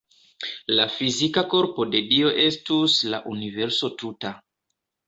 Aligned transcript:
La 0.79 0.87
fizika 0.93 1.43
korpo 1.53 1.87
de 1.93 2.03
Dio 2.15 2.33
estus 2.47 2.99
la 3.13 3.21
universo 3.35 3.97
tuta. 4.03 4.35